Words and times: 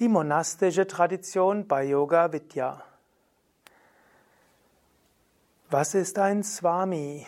Die 0.00 0.08
monastische 0.08 0.88
Tradition 0.88 1.68
bei 1.68 1.84
Yoga 1.84 2.32
Vidya. 2.32 2.82
Was 5.70 5.94
ist 5.94 6.18
ein 6.18 6.42
Swami? 6.42 7.24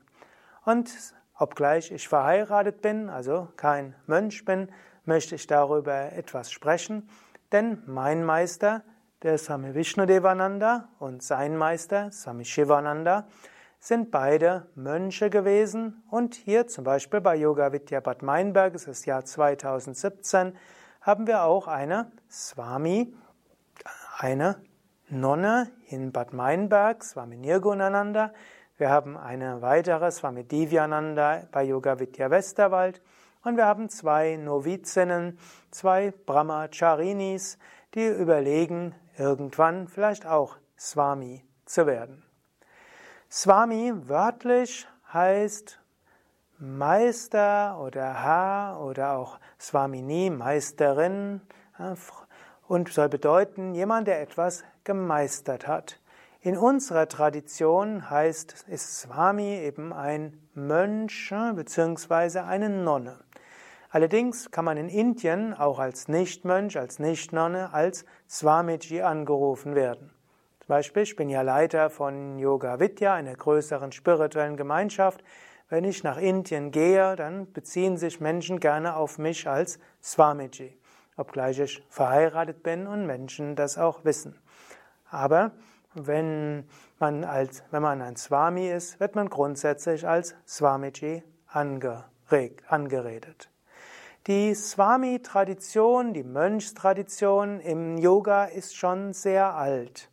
Und 0.63 0.89
Obgleich 1.37 1.91
ich 1.91 2.07
verheiratet 2.07 2.81
bin, 2.81 3.09
also 3.09 3.49
kein 3.57 3.95
Mönch 4.07 4.45
bin, 4.45 4.71
möchte 5.03 5.35
ich 5.35 5.47
darüber 5.47 6.13
etwas 6.13 6.51
sprechen, 6.51 7.09
denn 7.51 7.83
mein 7.85 8.23
Meister, 8.23 8.83
der 9.21 9.37
Swami 9.37 9.75
Vishnudevananda 9.75 10.89
und 10.99 11.23
sein 11.23 11.57
Meister, 11.57 12.11
Swami 12.11 12.45
Shivananda, 12.45 13.27
sind 13.79 14.11
beide 14.11 14.67
Mönche 14.75 15.29
gewesen. 15.29 16.03
Und 16.09 16.35
hier 16.35 16.67
zum 16.67 16.83
Beispiel 16.83 17.21
bei 17.21 17.35
Yoga 17.35 17.71
Vidya 17.71 17.99
Bad 17.99 18.23
Meinberg, 18.23 18.73
es 18.73 18.87
ist 18.87 19.01
das 19.01 19.05
Jahr 19.05 19.25
2017, 19.25 20.57
haben 21.01 21.27
wir 21.27 21.43
auch 21.43 21.67
eine 21.67 22.11
Swami, 22.29 23.13
eine 24.17 24.61
Nonne 25.07 25.69
in 25.87 26.11
Bad 26.11 26.33
Meinberg, 26.33 27.03
Swami 27.03 27.37
Nirgunananda, 27.37 28.33
wir 28.77 28.89
haben 28.89 29.17
eine 29.17 29.61
weitere 29.61 30.11
Swami 30.11 30.43
Divyananda 30.43 31.43
bei 31.51 31.63
Yoga 31.63 31.99
Vidya 31.99 32.29
Westerwald 32.29 33.01
und 33.43 33.55
wir 33.55 33.65
haben 33.65 33.89
zwei 33.89 34.35
Novizinnen, 34.35 35.39
zwei 35.71 36.11
Brahmacharinis, 36.25 37.57
die 37.93 38.05
überlegen, 38.07 38.93
irgendwann 39.17 39.87
vielleicht 39.87 40.25
auch 40.25 40.57
Swami 40.77 41.45
zu 41.65 41.87
werden. 41.87 42.23
Swami 43.31 43.93
wörtlich 44.07 44.87
heißt 45.13 45.79
Meister 46.57 47.79
oder 47.81 48.23
Herr 48.23 48.81
oder 48.81 49.17
auch 49.17 49.39
Swamini, 49.59 50.29
Meisterin 50.29 51.41
und 52.67 52.89
soll 52.89 53.09
bedeuten 53.09 53.73
jemand, 53.73 54.07
der 54.07 54.21
etwas 54.21 54.63
gemeistert 54.83 55.67
hat. 55.67 55.99
In 56.45 56.57
unserer 56.57 57.07
Tradition 57.07 58.07
heißt, 58.07 58.65
ist 58.67 58.99
Swami 58.99 59.61
eben 59.61 59.91
ein 59.91 60.47
Mönch 60.53 61.33
bzw. 61.55 62.37
eine 62.41 62.69
Nonne. 62.69 63.17
Allerdings 63.89 64.51
kann 64.51 64.63
man 64.63 64.77
in 64.77 64.87
Indien 64.87 65.55
auch 65.55 65.79
als 65.79 66.07
Nichtmönch, 66.07 66.77
als 66.77 66.99
Nichtnonne, 66.99 67.73
als 67.73 68.05
Swamiji 68.29 69.01
angerufen 69.01 69.73
werden. 69.73 70.11
Zum 70.59 70.67
Beispiel, 70.67 71.01
ich 71.01 71.15
bin 71.15 71.29
ja 71.29 71.41
Leiter 71.41 71.89
von 71.89 72.37
Yoga 72.37 72.79
Vidya, 72.79 73.15
einer 73.15 73.35
größeren 73.35 73.91
spirituellen 73.91 74.55
Gemeinschaft. 74.55 75.23
Wenn 75.67 75.83
ich 75.83 76.03
nach 76.03 76.17
Indien 76.17 76.69
gehe, 76.69 77.15
dann 77.15 77.51
beziehen 77.53 77.97
sich 77.97 78.21
Menschen 78.21 78.59
gerne 78.59 78.97
auf 78.97 79.17
mich 79.17 79.49
als 79.49 79.79
Swamiji, 80.03 80.77
obgleich 81.17 81.57
ich 81.57 81.83
verheiratet 81.89 82.61
bin 82.61 82.85
und 82.85 83.07
Menschen 83.07 83.55
das 83.55 83.79
auch 83.79 84.05
wissen. 84.05 84.39
Aber 85.09 85.51
wenn 85.95 86.67
man, 86.99 87.23
als, 87.23 87.63
wenn 87.71 87.81
man 87.81 88.01
ein 88.01 88.15
Swami 88.15 88.69
ist, 88.69 88.99
wird 88.99 89.15
man 89.15 89.29
grundsätzlich 89.29 90.07
als 90.07 90.35
Swamiji 90.47 91.23
angeredet. 91.47 93.49
Die 94.27 94.53
Swami-Tradition, 94.53 96.13
die 96.13 96.23
Mönchstradition 96.23 97.59
im 97.59 97.97
Yoga 97.97 98.45
ist 98.45 98.75
schon 98.75 99.13
sehr 99.13 99.53
alt. 99.53 100.09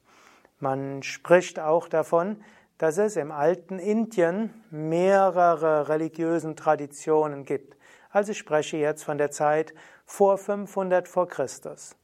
Man 0.61 1.03
spricht 1.03 1.59
auch 1.59 1.89
davon, 1.89 2.43
dass 2.79 2.99
es 2.99 3.17
im 3.17 3.33
alten 3.33 3.79
Indien 3.79 4.53
mehrere 4.71 5.89
religiösen 5.89 6.57
Traditionen 6.57 7.45
gibt. 7.45 7.77
Also 8.11 8.33
ich 8.33 8.39
spreche 8.39 8.77
jetzt 8.77 9.03
von 9.03 9.19
der 9.19 9.31
Zeit 9.31 9.75
vor 10.05 10.37
500 10.37 11.09
vor 11.09 11.27
Christus. 11.27 11.97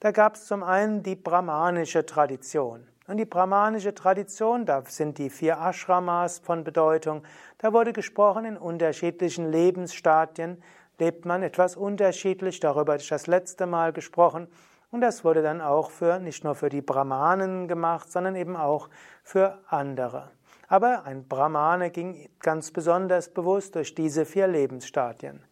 Da 0.00 0.10
gab 0.10 0.34
es 0.34 0.46
zum 0.46 0.62
einen 0.62 1.02
die 1.02 1.14
brahmanische 1.14 2.04
Tradition. 2.04 2.88
Und 3.12 3.18
die 3.18 3.26
brahmanische 3.26 3.94
Tradition, 3.94 4.64
da 4.64 4.82
sind 4.86 5.18
die 5.18 5.28
vier 5.28 5.60
Ashramas 5.60 6.38
von 6.38 6.64
Bedeutung. 6.64 7.24
Da 7.58 7.74
wurde 7.74 7.92
gesprochen, 7.92 8.46
in 8.46 8.56
unterschiedlichen 8.56 9.52
Lebensstadien 9.52 10.62
lebt 10.98 11.26
man 11.26 11.42
etwas 11.42 11.76
unterschiedlich. 11.76 12.58
Darüber 12.58 12.94
hatte 12.94 13.02
ich 13.02 13.10
das 13.10 13.26
letzte 13.26 13.66
Mal 13.66 13.92
gesprochen. 13.92 14.48
Und 14.90 15.02
das 15.02 15.26
wurde 15.26 15.42
dann 15.42 15.60
auch 15.60 15.90
für, 15.90 16.20
nicht 16.20 16.42
nur 16.42 16.54
für 16.54 16.70
die 16.70 16.80
Brahmanen 16.80 17.68
gemacht, 17.68 18.10
sondern 18.10 18.34
eben 18.34 18.56
auch 18.56 18.88
für 19.22 19.58
andere. 19.66 20.30
Aber 20.68 21.04
ein 21.04 21.28
Brahmane 21.28 21.90
ging 21.90 22.30
ganz 22.40 22.70
besonders 22.70 23.28
bewusst 23.28 23.74
durch 23.74 23.94
diese 23.94 24.24
vier 24.24 24.46
Lebensstadien. 24.46 25.44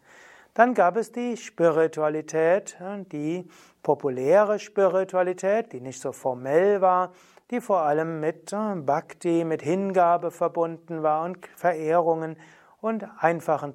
Dann 0.55 0.73
gab 0.73 0.97
es 0.97 1.13
die 1.13 1.37
Spiritualität, 1.37 2.79
die 3.13 3.47
populäre 3.83 4.59
Spiritualität, 4.59 5.75
die 5.75 5.83
nicht 5.83 6.01
so 6.01 6.13
formell 6.13 6.81
war, 6.81 7.13
die 7.51 7.61
vor 7.61 7.83
allem 7.83 8.21
mit 8.21 8.53
äh, 8.53 8.75
Bhakti, 8.77 9.45
mit 9.45 9.63
Hingabe 9.63 10.31
verbunden 10.31 11.03
war 11.03 11.25
und 11.25 11.39
Verehrungen 11.57 12.37
und 12.81 13.07
einfachen 13.19 13.75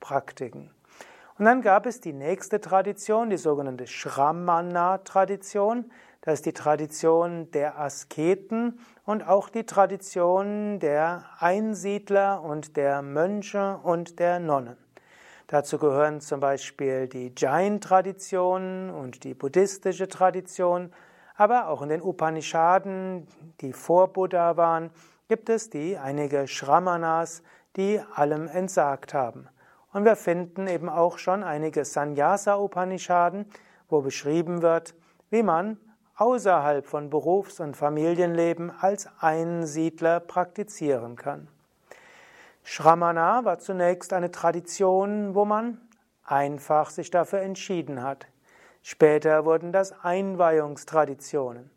Praktiken. 0.00 0.70
Und 1.38 1.46
dann 1.46 1.62
gab 1.62 1.86
es 1.86 2.00
die 2.00 2.12
nächste 2.12 2.60
Tradition, 2.60 3.30
die 3.30 3.38
sogenannte 3.38 3.86
Shramana-Tradition. 3.86 5.90
Das 6.20 6.34
ist 6.34 6.46
die 6.46 6.52
Tradition 6.52 7.50
der 7.50 7.80
Asketen 7.80 8.78
und 9.06 9.26
auch 9.26 9.48
die 9.48 9.64
Tradition 9.64 10.78
der 10.80 11.24
Einsiedler 11.38 12.42
und 12.42 12.76
der 12.76 13.00
Mönche 13.00 13.78
und 13.82 14.18
der 14.18 14.38
Nonnen. 14.38 14.76
Dazu 15.46 15.78
gehören 15.78 16.20
zum 16.20 16.40
Beispiel 16.40 17.08
die 17.08 17.32
Jain-Tradition 17.36 18.90
und 18.90 19.24
die 19.24 19.34
buddhistische 19.34 20.08
Tradition 20.08 20.92
aber 21.40 21.68
auch 21.68 21.80
in 21.80 21.88
den 21.88 22.02
Upanishaden, 22.02 23.26
die 23.62 23.72
vor 23.72 24.08
Buddha 24.08 24.58
waren, 24.58 24.90
gibt 25.26 25.48
es 25.48 25.70
die 25.70 25.96
einige 25.96 26.46
Shramanas, 26.46 27.42
die 27.76 27.98
allem 28.14 28.46
entsagt 28.46 29.14
haben. 29.14 29.48
Und 29.94 30.04
wir 30.04 30.16
finden 30.16 30.66
eben 30.66 30.90
auch 30.90 31.16
schon 31.16 31.42
einige 31.42 31.86
Sannyasa-Upanishaden, 31.86 33.46
wo 33.88 34.02
beschrieben 34.02 34.60
wird, 34.60 34.94
wie 35.30 35.42
man 35.42 35.78
außerhalb 36.16 36.84
von 36.84 37.08
Berufs- 37.08 37.58
und 37.58 37.74
Familienleben 37.74 38.70
als 38.78 39.08
Einsiedler 39.18 40.20
praktizieren 40.20 41.16
kann. 41.16 41.48
Shramana 42.64 43.46
war 43.46 43.58
zunächst 43.60 44.12
eine 44.12 44.30
Tradition, 44.30 45.34
wo 45.34 45.46
man 45.46 45.80
einfach 46.22 46.90
sich 46.90 47.10
dafür 47.10 47.40
entschieden 47.40 48.02
hat. 48.02 48.26
Später 48.82 49.44
wurden 49.44 49.72
das 49.72 49.92
Einweihungstraditionen. 50.02 51.70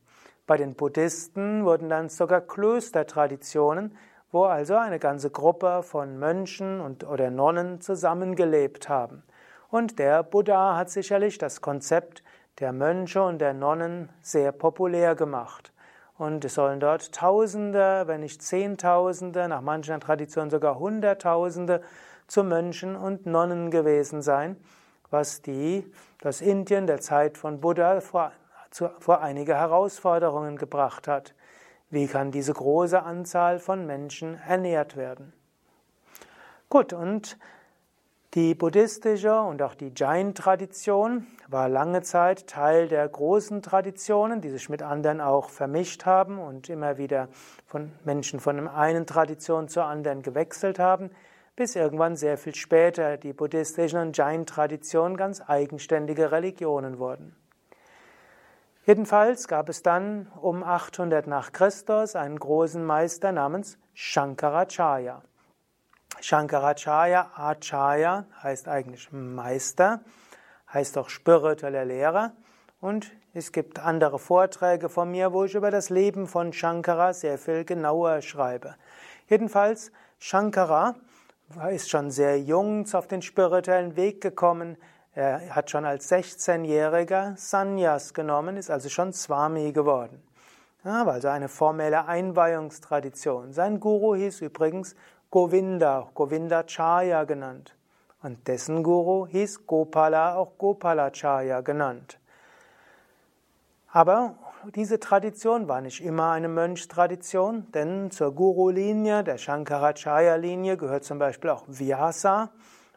Bei 0.48 0.58
den 0.58 0.76
Buddhisten 0.76 1.66
wurden 1.66 1.90
dann 1.90 2.10
sogar 2.10 2.42
Klöstertraditionen, 2.42 3.98
wo 4.32 4.46
also 4.46 4.76
eine 4.76 5.00
ganze 5.00 5.30
Gruppe 5.30 5.84
von 5.84 6.18
Mönchen 6.18 6.82
und, 6.82 7.04
oder 7.04 7.30
Nonnen 7.30 7.82
zusammengelebt 7.82 8.90
haben. 8.90 9.24
Und 9.70 10.00
der 10.00 10.24
Buddha 10.24 10.76
hat 10.78 10.90
sicherlich 10.90 11.38
das 11.38 11.62
Konzept 11.62 12.24
der 12.60 12.72
Mönche 12.72 13.22
und 13.22 13.40
der 13.40 13.54
Nonnen 13.54 14.10
sehr 14.22 14.52
populär 14.52 15.16
gemacht. 15.16 15.74
Und 16.18 16.46
es 16.46 16.56
sollen 16.56 16.80
dort 16.80 17.14
Tausende, 17.14 18.04
wenn 18.06 18.22
nicht 18.22 18.42
Zehntausende, 18.42 19.48
nach 19.48 19.62
manchen 19.62 20.00
Traditionen 20.00 20.50
sogar 20.50 20.80
Hunderttausende 20.80 21.82
zu 22.28 22.44
Mönchen 22.44 22.96
und 22.96 23.26
Nonnen 23.26 23.72
gewesen 23.72 24.22
sein 24.22 24.58
was 25.14 25.42
die, 25.42 25.90
das 26.20 26.42
Indien 26.42 26.88
der 26.88 27.00
Zeit 27.00 27.38
von 27.38 27.62
Buddha 27.62 28.02
vor, 28.02 28.32
zu, 28.72 28.90
vor 29.00 29.22
einige 29.22 29.56
Herausforderungen 29.56 30.58
gebracht 30.58 31.08
hat. 31.08 31.36
Wie 31.90 32.08
kann 32.08 32.32
diese 32.32 32.54
große 32.54 33.02
Anzahl 33.02 33.60
von 33.60 33.86
Menschen 33.86 34.40
ernährt 34.48 34.98
werden? 34.98 35.32
Gut, 36.70 36.92
und 36.92 37.38
Die 38.34 38.56
buddhistische 38.56 39.40
und 39.42 39.62
auch 39.62 39.76
die 39.76 39.92
Jain-Tradition 39.96 41.28
war 41.48 41.70
lange 41.70 42.02
Zeit 42.02 42.48
Teil 42.48 42.88
der 42.88 43.08
großen 43.08 43.62
Traditionen, 43.62 44.42
die 44.42 44.50
sich 44.50 44.70
mit 44.70 44.82
anderen 44.82 45.22
auch 45.22 45.50
vermischt 45.50 46.08
haben 46.08 46.40
und 46.40 46.68
immer 46.68 46.98
wieder 46.98 47.28
von 47.68 47.92
Menschen 48.04 48.40
von 48.40 48.58
der 48.58 48.74
einen 48.76 49.06
Tradition 49.06 49.68
zur 49.68 49.86
anderen 49.86 50.24
gewechselt 50.24 50.80
haben, 50.80 51.12
bis 51.56 51.76
irgendwann 51.76 52.16
sehr 52.16 52.38
viel 52.38 52.56
später 52.56 53.18
die 53.18 53.34
buddhistischen 53.34 54.00
und 54.00 54.18
Jain-Traditionen 54.18 55.18
ganz 55.18 55.42
eigenständige 55.46 56.32
Religionen 56.32 57.00
wurden. 57.00 57.36
Jedenfalls 58.86 59.48
gab 59.48 59.70
es 59.70 59.82
dann 59.82 60.28
um 60.42 60.64
800 60.64 61.26
nach 61.28 61.54
Christus 61.54 62.16
einen 62.16 62.38
großen 62.38 62.84
Meister 62.84 63.32
namens 63.32 63.78
Shankaracharya. 63.94 65.22
Shankaracharya, 66.20 67.32
Acharya 67.36 68.26
heißt 68.42 68.68
eigentlich 68.68 69.12
Meister, 69.12 70.02
heißt 70.74 70.98
auch 70.98 71.10
spiritueller 71.10 71.86
Lehrer. 71.86 72.34
Und 72.82 73.12
es 73.34 73.54
gibt 73.54 73.80
andere 73.80 74.20
Vorträge 74.20 74.90
von 74.90 75.10
mir, 75.10 75.32
wo 75.32 75.46
ich 75.46 75.56
über 75.56 75.72
das 75.72 75.90
Leben 75.90 76.28
von 76.28 76.52
Shankara 76.52 77.14
sehr 77.14 77.38
viel 77.38 77.64
genauer 77.64 78.22
schreibe. 78.22 78.76
Jedenfalls, 79.30 79.92
Shankara 80.20 80.96
ist 81.72 81.90
schon 81.90 82.12
sehr 82.12 82.40
jung 82.40 82.86
auf 82.94 83.08
den 83.08 83.22
spirituellen 83.22 83.96
Weg 83.96 84.22
gekommen. 84.22 84.78
Er 85.14 85.56
hat 85.56 85.70
schon 85.70 85.86
als 85.86 86.12
16-Jähriger 86.12 87.38
Sanyas 87.38 88.14
genommen, 88.14 88.58
ist 88.58 88.72
also 88.72 88.90
schon 88.90 89.14
Swami 89.14 89.72
geworden. 89.72 90.22
Ja, 90.84 91.06
also 91.06 91.30
eine 91.30 91.50
formelle 91.50 92.08
Einweihungstradition. 92.08 93.54
Sein 93.54 93.80
Guru 93.80 94.16
hieß 94.16 94.42
übrigens 94.42 94.96
Govinda, 95.30 96.00
auch 96.00 96.14
Govindacharya 96.14 97.24
genannt. 97.24 97.76
Und 98.22 98.48
dessen 98.48 98.84
Guru 98.84 99.28
hieß 99.28 99.66
Gopala, 99.68 100.36
auch 100.36 100.58
Gopalacharya 100.58 101.62
genannt. 101.62 102.20
Aber 103.92 104.36
diese 104.72 105.00
Tradition 105.00 105.68
war 105.68 105.82
nicht 105.82 106.04
immer 106.04 106.32
eine 106.32 106.48
Mönchstradition, 106.48 107.72
denn 107.72 108.12
zur 108.12 108.34
Guru-Linie, 108.34 109.24
der 109.24 109.38
Shankaracharya-Linie, 109.38 110.78
gehört 110.78 111.04
zum 111.04 111.20
Beispiel 111.20 111.50
auch 111.50 111.64
Vyasa 111.68 112.52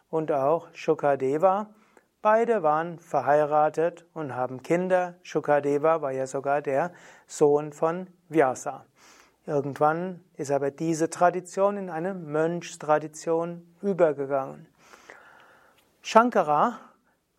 und 0.08 0.30
auch 0.30 0.68
Shukadeva. 0.74 1.68
Beide 2.22 2.62
waren 2.62 2.98
verheiratet 2.98 4.06
und 4.14 4.34
haben 4.34 4.62
Kinder. 4.62 5.14
Shukadeva 5.22 6.02
war 6.02 6.12
ja 6.12 6.26
sogar 6.26 6.62
der 6.62 6.92
Sohn 7.26 7.72
von 7.72 8.08
Vyasa. 8.28 8.84
Irgendwann 9.46 10.24
ist 10.34 10.50
aber 10.50 10.70
diese 10.70 11.08
Tradition 11.08 11.76
in 11.76 11.90
eine 11.90 12.14
Mönchstradition 12.14 13.74
übergegangen. 13.80 14.66
Shankara 16.02 16.78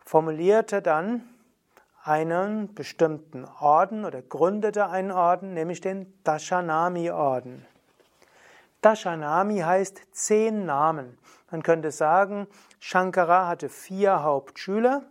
formulierte 0.05 0.81
dann 0.81 1.23
einen 2.07 2.73
bestimmten 2.73 3.45
Orden 3.59 4.05
oder 4.05 4.21
gründete 4.21 4.89
einen 4.89 5.11
Orden, 5.11 5.53
nämlich 5.53 5.81
den 5.81 6.13
Dashanami-Orden. 6.23 7.65
Dashanami 8.81 9.59
heißt 9.59 10.01
zehn 10.11 10.65
Namen. 10.65 11.17
Man 11.51 11.63
könnte 11.63 11.91
sagen, 11.91 12.47
Shankara 12.79 13.47
hatte 13.47 13.69
vier 13.69 14.23
Hauptschüler 14.23 15.03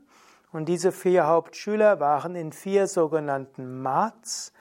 und 0.53 0.67
diese 0.67 0.93
vier 0.93 1.27
Hauptschüler 1.27 2.01
waren 2.01 2.35
in 2.35 2.53
vier 2.53 2.87
sogenannten 2.87 3.83
Mats, 3.83 4.53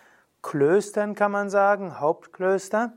Klöstern 0.42 1.16
kann 1.16 1.32
man 1.32 1.50
sagen, 1.50 2.00
Hauptklöster, 2.00 2.94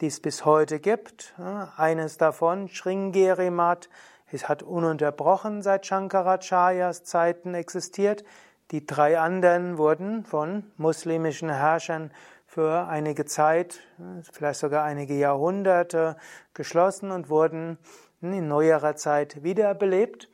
die 0.00 0.06
es 0.06 0.20
bis 0.20 0.44
heute 0.44 0.78
gibt. 0.78 1.34
Eines 1.76 2.18
davon, 2.18 2.68
Sringeri 2.68 3.50
Mat, 3.50 3.88
es 4.30 4.48
hat 4.48 4.62
ununterbrochen 4.62 5.60
seit 5.60 5.86
Shankaracharyas 5.86 7.02
Zeiten 7.02 7.54
existiert. 7.54 8.24
Die 8.70 8.86
drei 8.86 9.18
anderen 9.18 9.78
wurden 9.78 10.24
von 10.24 10.64
muslimischen 10.76 11.50
Herrschern 11.50 12.10
für 12.46 12.86
einige 12.86 13.24
Zeit, 13.24 13.80
vielleicht 14.32 14.60
sogar 14.60 14.84
einige 14.84 15.14
Jahrhunderte 15.14 16.16
geschlossen 16.54 17.10
und 17.10 17.28
wurden 17.28 17.78
in 18.20 18.48
neuerer 18.48 18.96
Zeit 18.96 19.42
wiederbelebt. 19.42 20.28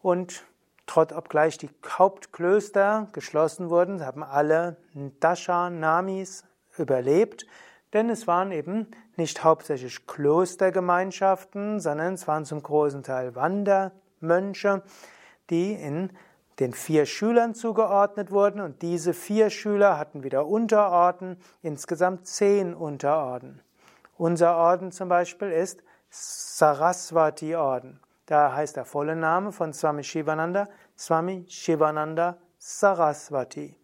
Und 0.00 0.44
Trotz 0.88 1.12
obgleich 1.12 1.58
die 1.58 1.68
Hauptklöster 1.86 3.08
geschlossen 3.12 3.68
wurden, 3.68 4.04
haben 4.04 4.24
alle 4.24 4.78
Dasha-Namis 5.20 6.44
überlebt, 6.78 7.46
denn 7.92 8.08
es 8.08 8.26
waren 8.26 8.52
eben 8.52 8.90
nicht 9.14 9.44
hauptsächlich 9.44 10.06
Klostergemeinschaften, 10.06 11.78
sondern 11.78 12.14
es 12.14 12.26
waren 12.26 12.46
zum 12.46 12.62
großen 12.62 13.02
Teil 13.02 13.34
Wandermönche, 13.34 14.82
die 15.50 15.74
in 15.74 16.10
den 16.60 16.72
vier 16.72 17.06
Schülern 17.06 17.54
zugeordnet 17.54 18.30
wurden 18.30 18.60
und 18.60 18.82
diese 18.82 19.14
vier 19.14 19.50
Schüler 19.50 19.98
hatten 19.98 20.24
wieder 20.24 20.46
Unterorden, 20.46 21.36
insgesamt 21.62 22.26
zehn 22.26 22.74
Unterorden. 22.74 23.60
Unser 24.16 24.56
Orden 24.56 24.90
zum 24.90 25.08
Beispiel 25.08 25.50
ist 25.50 25.82
Saraswati-Orden. 26.10 28.00
Da 28.26 28.52
heißt 28.52 28.76
der 28.76 28.84
volle 28.84 29.16
Name 29.16 29.52
von 29.52 29.72
Swami 29.72 30.02
Shivananda 30.02 30.68
Swami 30.98 31.46
Shivananda 31.48 32.36
Saraswati 32.58 33.76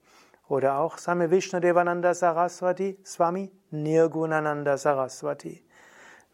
oder 0.48 0.78
auch 0.78 0.98
Swami 0.98 1.30
Vishnudevananda 1.30 2.12
Saraswati, 2.12 2.98
Swami 3.04 3.52
Nirgunananda 3.70 4.76
Saraswati. 4.76 5.64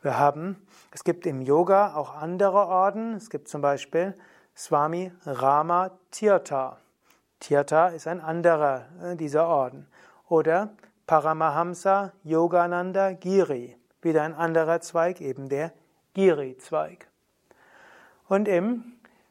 Wir 0.02 0.19
haben, 0.19 0.66
es 0.92 1.04
gibt 1.04 1.26
im 1.26 1.42
Yoga 1.42 1.94
auch 1.94 2.14
andere 2.14 2.66
Orden. 2.66 3.14
Es 3.14 3.28
gibt 3.28 3.48
zum 3.48 3.60
Beispiel 3.60 4.14
Swami 4.61 5.11
Rama 5.25 5.91
Tirtha. 6.11 6.77
Tirtha 7.41 7.89
ist 7.89 8.07
ein 8.07 8.21
anderer 8.21 8.85
äh, 9.03 9.17
dieser 9.17 9.47
Orden. 9.47 9.87
Oder 10.29 10.69
Paramahamsa 11.07 12.12
Yogananda 12.25 13.12
Giri, 13.15 13.79
wieder 14.03 14.23
ein 14.23 14.35
anderer 14.35 14.83
Zweig, 14.83 15.23
eben 15.23 15.49
der 15.49 15.73
Giri-Zweig. 16.12 17.09
Und 18.29 18.49
im 18.49 18.85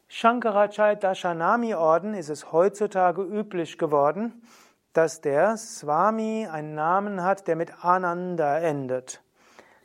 Shankaracharya 0.07 0.95
Dashanami 0.95 1.75
Orden 1.75 2.15
ist 2.15 2.29
es 2.29 2.51
heutzutage 2.51 3.21
üblich 3.21 3.77
geworden, 3.77 4.41
dass 4.93 5.21
der 5.21 5.57
Swami 5.57 6.47
einen 6.51 6.73
Namen 6.73 7.21
hat, 7.21 7.47
der 7.47 7.55
mit 7.55 7.85
Ananda 7.85 8.57
endet. 8.57 9.21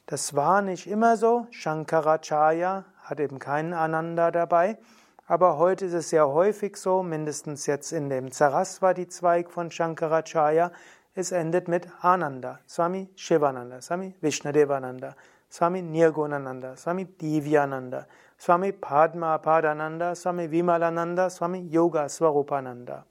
Das 0.06 0.34
war 0.34 0.62
nicht 0.62 0.86
immer 0.86 1.18
so. 1.18 1.46
Shankaracharya 1.50 2.86
hat 3.02 3.20
eben 3.20 3.38
keinen 3.38 3.74
Ananda 3.74 4.30
dabei. 4.30 4.78
Aber 5.26 5.56
heute 5.56 5.86
ist 5.86 5.94
es 5.94 6.10
sehr 6.10 6.28
häufig 6.28 6.76
so, 6.76 7.02
mindestens 7.02 7.64
jetzt 7.64 7.92
in 7.92 8.10
dem 8.10 8.30
Saraswati-Zweig 8.30 9.50
von 9.50 9.70
Shankaracharya, 9.70 10.70
es 11.14 11.32
endet 11.32 11.66
mit 11.66 11.88
Ananda, 12.02 12.58
Swami 12.68 13.08
Shivananda, 13.14 13.80
Swami 13.80 14.14
Vishnadevananda, 14.20 15.14
Swami 15.50 15.80
Nirgunananda, 15.80 16.76
Swami 16.76 17.06
Divyananda, 17.06 18.06
Swami 18.38 18.72
Padma 18.72 19.38
Padananda, 19.38 20.14
Swami 20.14 20.50
Vimalananda, 20.50 21.30
Swami 21.30 21.60
Yoga 21.70 22.08
Swarupananda. 22.08 23.04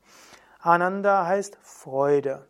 Ananda 0.60 1.26
heißt 1.26 1.58
Freude. 1.62 2.46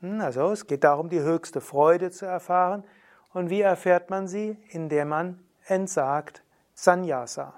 Hm, 0.00 0.20
also 0.20 0.52
es 0.52 0.66
geht 0.66 0.84
darum, 0.84 1.08
die 1.08 1.20
höchste 1.20 1.60
Freude 1.60 2.10
zu 2.10 2.26
erfahren. 2.26 2.84
Und 3.32 3.50
wie 3.50 3.62
erfährt 3.62 4.10
man 4.10 4.28
sie? 4.28 4.56
Indem 4.68 5.08
man 5.08 5.40
entsagt 5.66 6.42
Sannyasa. 6.74 7.54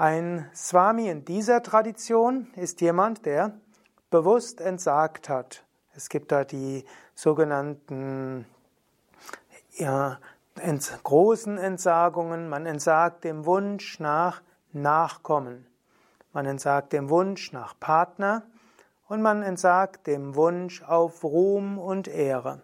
Ein 0.00 0.48
Swami 0.54 1.10
in 1.10 1.26
dieser 1.26 1.62
Tradition 1.62 2.46
ist 2.56 2.80
jemand, 2.80 3.26
der 3.26 3.52
bewusst 4.08 4.62
entsagt 4.62 5.28
hat. 5.28 5.62
Es 5.94 6.08
gibt 6.08 6.32
da 6.32 6.44
die 6.44 6.86
sogenannten 7.14 8.46
ja, 9.72 10.18
großen 11.02 11.58
Entsagungen, 11.58 12.48
man 12.48 12.64
entsagt 12.64 13.24
dem 13.24 13.44
Wunsch 13.44 14.00
nach 14.00 14.40
Nachkommen, 14.72 15.66
man 16.32 16.46
entsagt 16.46 16.94
dem 16.94 17.10
Wunsch 17.10 17.52
nach 17.52 17.78
Partner 17.78 18.44
und 19.06 19.20
man 19.20 19.42
entsagt 19.42 20.06
dem 20.06 20.34
Wunsch 20.34 20.82
auf 20.82 21.22
Ruhm 21.24 21.78
und 21.78 22.08
Ehre. 22.08 22.62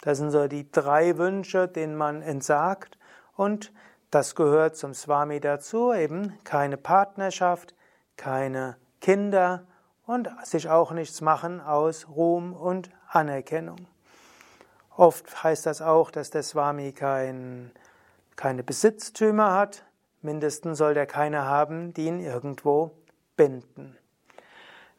Das 0.00 0.16
sind 0.16 0.30
so 0.30 0.48
die 0.48 0.72
drei 0.72 1.18
Wünsche, 1.18 1.68
denen 1.68 1.96
man 1.96 2.22
entsagt 2.22 2.96
und 3.36 3.74
das 4.10 4.34
gehört 4.34 4.76
zum 4.76 4.94
Swami 4.94 5.40
dazu, 5.40 5.92
eben 5.92 6.38
keine 6.44 6.76
Partnerschaft, 6.76 7.74
keine 8.16 8.76
Kinder 9.00 9.66
und 10.06 10.30
sich 10.44 10.68
auch 10.68 10.92
nichts 10.92 11.20
machen 11.20 11.60
aus 11.60 12.08
Ruhm 12.08 12.52
und 12.54 12.90
Anerkennung. 13.08 13.86
Oft 14.96 15.44
heißt 15.44 15.66
das 15.66 15.82
auch, 15.82 16.10
dass 16.10 16.30
der 16.30 16.42
Swami 16.42 16.92
kein, 16.92 17.70
keine 18.34 18.64
Besitztümer 18.64 19.54
hat. 19.54 19.84
Mindestens 20.22 20.78
soll 20.78 20.94
der 20.94 21.06
keine 21.06 21.44
haben, 21.44 21.94
die 21.94 22.06
ihn 22.06 22.18
irgendwo 22.18 22.90
binden. 23.36 23.96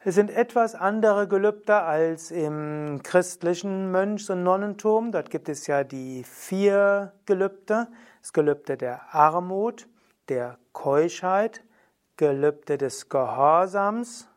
Es 0.02 0.14
sind 0.14 0.30
etwas 0.30 0.74
andere 0.74 1.28
Gelübde 1.28 1.82
als 1.82 2.30
im 2.30 3.02
christlichen 3.02 3.92
Mönchs- 3.92 4.30
und 4.30 4.42
Nonnentum. 4.42 5.12
Dort 5.12 5.28
gibt 5.28 5.50
es 5.50 5.66
ja 5.66 5.84
die 5.84 6.24
vier 6.24 7.12
Gelübde. 7.26 7.88
Das 8.20 8.32
Gelübde 8.32 8.76
der 8.76 9.14
Armut, 9.14 9.88
der 10.28 10.58
Keuschheit, 10.72 11.62
Gelübde 12.16 12.78
des 12.78 13.08
Gehorsams. 13.08 14.28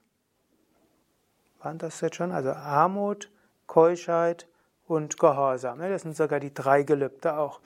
Waren 1.59 1.77
das 1.77 2.01
jetzt 2.01 2.15
schon? 2.15 2.31
Also 2.31 2.51
Armut, 2.51 3.29
Keuschheit 3.67 4.47
und 4.87 5.17
Gehorsam. 5.17 5.79
Das 5.79 6.03
sind 6.03 6.15
sogar 6.15 6.39
die 6.39 6.53
drei 6.53 6.83
Gelübde 6.83 7.37
auch. 7.37 7.59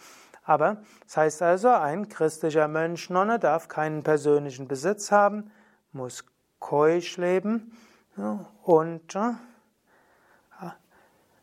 Aber 0.43 0.77
das 1.03 1.17
heißt 1.17 1.41
also, 1.41 1.69
ein 1.69 2.07
christlicher 2.07 2.67
Mönch, 2.67 3.09
Nonne 3.09 3.38
darf 3.38 3.67
keinen 3.67 4.01
persönlichen 4.01 4.67
Besitz 4.67 5.12
haben, 5.12 5.51
muss 5.91 6.24
keusch 6.59 7.17
leben 7.17 7.77
und 8.63 9.17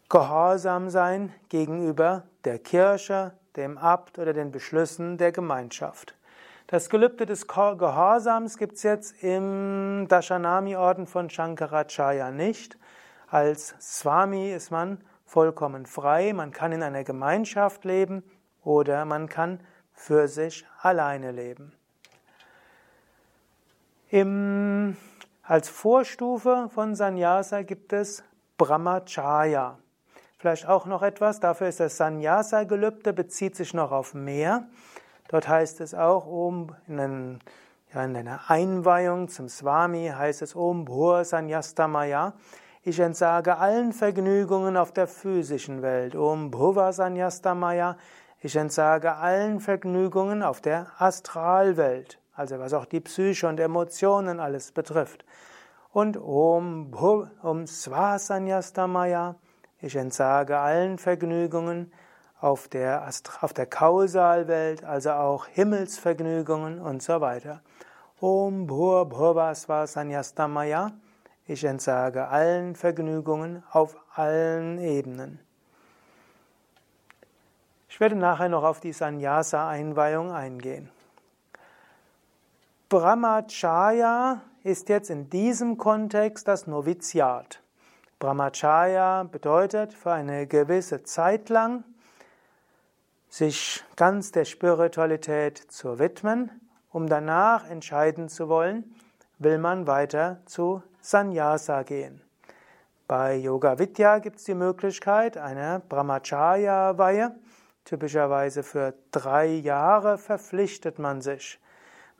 gehorsam 0.08 0.90
sein 0.90 1.32
gegenüber 1.48 2.24
der 2.44 2.58
Kirche, 2.58 3.32
dem 3.56 3.78
Abt 3.78 4.18
oder 4.18 4.32
den 4.32 4.50
Beschlüssen 4.50 5.16
der 5.16 5.32
Gemeinschaft. 5.32 6.16
Das 6.66 6.88
Gelübde 6.88 7.26
des 7.26 7.46
Gehorsams 7.46 8.56
gibt 8.56 8.76
es 8.76 8.82
jetzt 8.82 9.22
im 9.22 10.06
Dashanami-Orden 10.08 11.06
von 11.06 11.28
Shankaracharya 11.28 12.30
nicht. 12.30 12.78
Als 13.28 13.74
Swami 13.80 14.52
ist 14.52 14.70
man 14.70 14.98
vollkommen 15.26 15.86
frei, 15.86 16.32
man 16.32 16.52
kann 16.52 16.72
in 16.72 16.82
einer 16.82 17.04
Gemeinschaft 17.04 17.84
leben 17.84 18.22
oder 18.62 19.04
man 19.04 19.28
kann 19.28 19.60
für 19.92 20.28
sich 20.28 20.66
alleine 20.80 21.32
leben. 21.32 21.72
Im, 24.08 24.96
als 25.42 25.68
Vorstufe 25.68 26.68
von 26.72 26.94
Sannyasa 26.94 27.62
gibt 27.62 27.92
es 27.92 28.22
Brahmacharya. 28.56 29.78
Vielleicht 30.44 30.68
auch 30.68 30.84
noch 30.84 31.00
etwas, 31.00 31.40
dafür 31.40 31.68
ist 31.68 31.80
das 31.80 31.96
Sannyasa-Gelübde, 31.96 33.14
bezieht 33.14 33.56
sich 33.56 33.72
noch 33.72 33.92
auf 33.92 34.12
mehr. 34.12 34.64
Dort 35.28 35.48
heißt 35.48 35.80
es 35.80 35.94
auch, 35.94 36.26
um 36.26 36.76
in, 36.86 37.00
einen, 37.00 37.40
ja, 37.94 38.04
in 38.04 38.14
einer 38.14 38.40
Einweihung 38.48 39.28
zum 39.28 39.48
Swami 39.48 40.12
heißt 40.14 40.42
es 40.42 40.54
Om 40.54 40.84
Bhur 40.84 41.24
Sanyastamaya. 41.24 42.34
Ich 42.82 43.00
entsage 43.00 43.56
allen 43.56 43.94
Vergnügungen 43.94 44.76
auf 44.76 44.92
der 44.92 45.06
physischen 45.06 45.80
Welt. 45.80 46.14
Om 46.14 46.50
Bhuva 46.50 46.92
Sanyastamaya. 46.92 47.96
Ich 48.40 48.54
entsage 48.54 49.14
allen 49.14 49.60
Vergnügungen 49.60 50.42
auf 50.42 50.60
der 50.60 50.88
Astralwelt, 50.98 52.20
also 52.34 52.58
was 52.58 52.74
auch 52.74 52.84
die 52.84 53.00
Psyche 53.00 53.48
und 53.48 53.58
Emotionen 53.58 54.40
alles 54.40 54.72
betrifft. 54.72 55.24
Und 55.90 56.18
Om, 56.18 56.90
Bhu, 56.90 57.28
Om 57.42 57.66
Swasanyastamaya. 57.66 59.36
Ich 59.84 59.96
entsage 59.96 60.58
allen 60.58 60.96
Vergnügungen 60.96 61.92
auf 62.40 62.68
der, 62.68 63.06
auf 63.42 63.52
der 63.52 63.66
Kausalwelt, 63.66 64.82
also 64.82 65.10
auch 65.10 65.46
Himmelsvergnügungen 65.46 66.80
und 66.80 67.02
so 67.02 67.20
weiter. 67.20 67.60
Om 68.18 68.66
Bhur 68.66 69.06
Bhurvasva 69.06 69.86
Sanyastamaya. 69.86 70.92
Ich 71.46 71.64
entsage 71.64 72.28
allen 72.28 72.76
Vergnügungen 72.76 73.62
auf 73.72 73.94
allen 74.14 74.78
Ebenen. 74.78 75.38
Ich 77.90 78.00
werde 78.00 78.16
nachher 78.16 78.48
noch 78.48 78.64
auf 78.64 78.80
die 78.80 78.94
Sannyasa-Einweihung 78.94 80.32
eingehen. 80.32 80.88
Brahmacharya 82.88 84.40
ist 84.62 84.88
jetzt 84.88 85.10
in 85.10 85.28
diesem 85.28 85.76
Kontext 85.76 86.48
das 86.48 86.66
Noviziat. 86.66 87.60
Brahmacharya 88.18 89.24
bedeutet 89.24 89.92
für 89.92 90.12
eine 90.12 90.46
gewisse 90.46 91.02
Zeit 91.02 91.48
lang 91.48 91.84
sich 93.28 93.82
ganz 93.96 94.30
der 94.30 94.44
Spiritualität 94.44 95.58
zu 95.58 95.98
widmen, 95.98 96.50
um 96.90 97.08
danach 97.08 97.68
entscheiden 97.68 98.28
zu 98.28 98.48
wollen, 98.48 98.94
will 99.38 99.58
man 99.58 99.86
weiter 99.86 100.40
zu 100.46 100.82
Sannyasa 101.00 101.82
gehen. 101.82 102.22
Bei 103.08 103.34
Yoga 103.34 103.78
Vidya 103.78 104.18
gibt 104.20 104.36
es 104.36 104.44
die 104.44 104.54
Möglichkeit 104.54 105.36
einer 105.36 105.80
Brahmacharya-Weihe. 105.80 107.34
Typischerweise 107.84 108.62
für 108.62 108.94
drei 109.10 109.46
Jahre 109.46 110.16
verpflichtet 110.16 110.98
man 110.98 111.20
sich. 111.20 111.60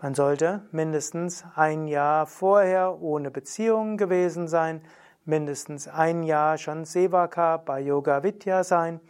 Man 0.02 0.14
sollte 0.14 0.62
mindestens 0.72 1.44
ein 1.54 1.86
Jahr 1.86 2.26
vorher 2.26 3.00
ohne 3.00 3.30
Beziehung 3.30 3.96
gewesen 3.96 4.48
sein, 4.48 4.82
mindestens 5.24 5.88
ein 5.88 6.22
Jahr 6.22 6.58
schon 6.58 6.84
Sevaka 6.84 7.56
bei 7.58 7.80
Yoga 7.80 8.22
Vidya 8.22 8.64
sein, 8.64 9.00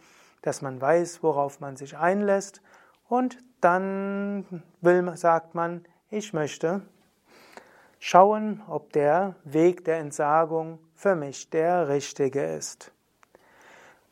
dass 0.41 0.61
man 0.61 0.79
weiß, 0.79 1.23
worauf 1.23 1.59
man 1.59 1.75
sich 1.75 1.97
einlässt 1.97 2.61
und 3.09 3.37
dann 3.61 4.63
will, 4.81 5.15
sagt 5.15 5.55
man, 5.55 5.83
ich 6.09 6.33
möchte 6.33 6.81
schauen, 7.99 8.61
ob 8.67 8.93
der 8.93 9.35
Weg 9.43 9.85
der 9.85 9.97
Entsagung 9.97 10.79
für 10.93 11.15
mich 11.15 11.49
der 11.49 11.89
richtige 11.89 12.43
ist. 12.43 12.91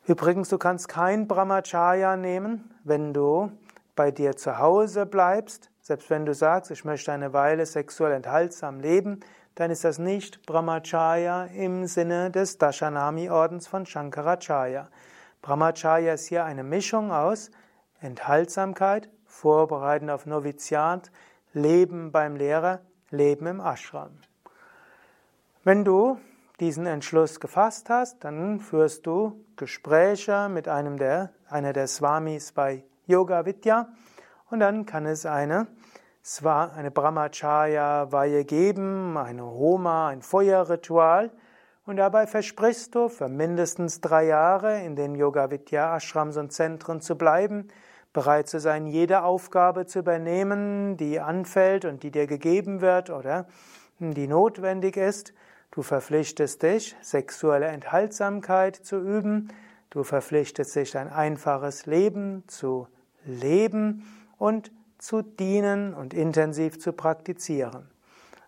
Übrigens, 0.05 0.50
du 0.50 0.57
kannst 0.57 0.89
kein 0.89 1.27
Brahmacharya 1.27 2.17
nehmen, 2.17 2.74
wenn 2.83 3.13
du 3.13 3.51
bei 3.95 4.12
dir 4.12 4.36
zu 4.36 4.57
Hause 4.57 5.05
bleibst, 5.05 5.69
selbst 5.81 6.10
wenn 6.10 6.25
du 6.25 6.33
sagst, 6.33 6.72
ich 6.72 6.83
möchte 6.83 7.12
eine 7.12 7.33
Weile 7.33 7.65
sexuell 7.65 8.13
enthaltsam 8.13 8.79
leben, 8.79 9.19
dann 9.55 9.72
ist 9.72 9.83
das 9.83 10.00
nicht 10.00 10.45
Brahmacharya 10.45 11.45
im 11.45 11.86
Sinne 11.86 12.31
des 12.31 12.57
Dashanami-Ordens 12.57 13.67
von 13.67 13.86
Shankaracharya. 13.86 14.89
Brahmacharya 15.41 16.13
ist 16.13 16.27
hier 16.27 16.45
eine 16.45 16.63
Mischung 16.63 17.12
aus 17.12 17.51
Enthaltsamkeit, 18.00 19.10
Vorbereiten 19.25 20.10
auf 20.10 20.25
Noviziat, 20.25 21.12
Leben 21.53 22.12
beim 22.12 22.36
Lehrer, 22.36 22.79
Leben 23.12 23.45
im 23.45 23.60
Ashram. 23.60 24.12
Wenn 25.63 25.86
du 25.86 26.19
diesen 26.60 26.86
Entschluss 26.86 27.39
gefasst 27.39 27.89
hast, 27.89 28.24
dann 28.24 28.60
führst 28.60 29.05
du 29.05 29.45
Gespräche 29.55 30.50
mit 30.50 30.67
einem 30.67 30.98
der, 30.98 31.31
einer 31.50 31.74
der 31.74 31.88
Swamis 31.88 32.51
bei 32.51 32.83
Yoga 33.05 33.45
Vidya 33.45 33.89
und 34.50 34.60
dann 34.60 34.86
kann 34.86 35.05
es 35.05 35.25
eine 35.25 35.67
eine 36.45 36.89
Brahmacharya-Weihe 36.89 38.45
geben, 38.45 39.17
eine 39.17 39.45
Homa, 39.45 40.07
ein 40.07 40.21
Feuerritual. 40.21 41.31
Und 41.85 41.97
dabei 41.97 42.27
versprichst 42.27 42.95
du, 42.95 43.09
für 43.09 43.27
mindestens 43.27 43.99
drei 43.99 44.27
Jahre 44.27 44.81
in 44.83 44.95
den 44.95 45.15
Yoga-Vidya-Ashrams 45.15 46.37
und 46.37 46.53
Zentren 46.53 47.01
zu 47.01 47.17
bleiben, 47.17 47.67
bereit 48.13 48.47
zu 48.47 48.61
sein, 48.61 48.87
jede 48.87 49.23
Aufgabe 49.23 49.85
zu 49.85 49.99
übernehmen, 49.99 50.95
die 50.95 51.19
anfällt 51.19 51.83
und 51.83 52.03
die 52.03 52.11
dir 52.11 52.25
gegeben 52.25 52.79
wird 52.79 53.09
oder 53.09 53.45
die 53.99 54.27
notwendig 54.27 54.95
ist. 54.95 55.33
Du 55.71 55.81
verpflichtest 55.81 56.63
dich, 56.63 56.95
sexuelle 57.01 57.65
Enthaltsamkeit 57.65 58.77
zu 58.77 58.97
üben. 58.97 59.49
Du 59.89 60.03
verpflichtest 60.03 60.75
dich, 60.75 60.97
ein 60.97 61.11
einfaches 61.11 61.85
Leben 61.85 62.43
zu 62.47 62.87
leben 63.25 64.05
und 64.37 64.71
zu 65.03 65.22
dienen 65.22 65.93
und 65.93 66.13
intensiv 66.13 66.79
zu 66.79 66.93
praktizieren. 66.93 67.89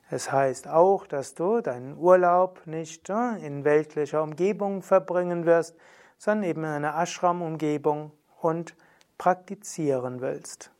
Es 0.09 0.31
heißt 0.31 0.69
auch, 0.69 1.05
dass 1.05 1.35
du 1.35 1.59
deinen 1.59 1.97
Urlaub 1.97 2.61
nicht 2.65 3.09
äh, 3.09 3.45
in 3.45 3.65
weltlicher 3.65 4.23
Umgebung 4.23 4.81
verbringen 4.81 5.45
wirst, 5.45 5.75
sondern 6.17 6.49
eben 6.49 6.63
in 6.63 6.69
einer 6.69 6.95
Ashram-Umgebung 6.97 8.13
und 8.39 8.73
praktizieren 9.17 10.21
willst. 10.21 10.71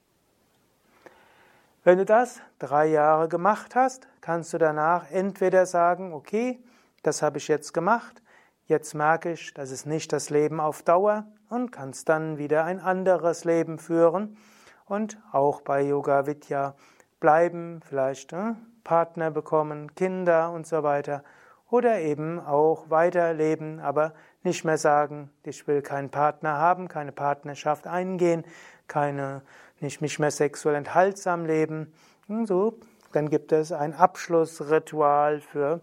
Wenn 1.84 1.98
du 1.98 2.05
das 2.05 2.39
drei 2.58 2.86
Jahre 2.86 3.27
gemacht 3.27 3.75
hast, 3.75 4.08
kannst 4.22 4.53
du 4.53 4.58
danach 4.58 5.12
entweder 5.12 5.65
sagen, 5.65 6.13
okay, 6.13 6.63
das 7.03 7.22
habe 7.22 7.38
ich 7.38 7.50
jetzt 7.50 7.74
gemacht, 7.74 8.22
jetzt 8.67 8.96
merke 8.96 9.34
ich, 9.34 9.53
das 9.53 9.72
ist 9.72 9.86
nicht 9.86 10.13
das 10.13 10.29
Leben 10.29 10.62
auf 10.62 10.84
Dauer 10.84 11.25
und 11.50 11.72
kannst 11.72 12.08
dann 12.08 12.38
wieder 12.38 12.63
ein 12.63 12.79
anderes 12.79 13.44
Leben 13.44 13.77
führen 13.77 14.38
und 14.86 15.18
auch 15.32 15.62
bei 15.62 15.82
Yoga 15.82 16.25
Vidya 16.25 16.75
bleiben, 17.20 17.82
vielleicht 17.88 18.34
äh, 18.34 18.54
Partner 18.84 19.32
bekommen, 19.32 19.96
Kinder 19.96 20.51
und 20.51 20.68
so 20.68 20.84
weiter. 20.84 21.24
Oder 21.70 22.00
eben 22.00 22.39
auch 22.39 22.89
weiterleben, 22.89 23.80
aber 23.80 24.13
nicht 24.44 24.63
mehr 24.63 24.77
sagen, 24.77 25.32
ich 25.44 25.68
will 25.68 25.82
keinen 25.82 26.12
Partner 26.12 26.58
haben, 26.60 26.88
keine 26.88 27.12
Partnerschaft 27.12 27.88
eingehen, 27.88 28.46
keine, 28.88 29.42
nicht, 29.80 30.01
nicht 30.01 30.20
mehr 30.20 30.30
sexuell 30.30 30.75
enthaltsam 30.75 31.46
leben. 31.46 31.92
Und 32.27 32.46
so, 32.46 32.77
dann 33.12 33.30
gibt 33.30 33.51
es 33.51 33.72
ein 33.72 33.94
Abschlussritual 33.94 35.42
für 35.42 35.82